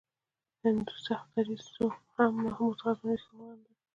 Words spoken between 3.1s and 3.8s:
ښه وغنده.